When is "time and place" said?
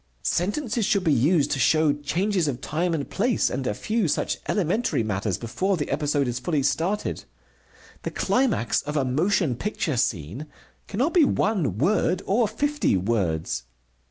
2.59-3.51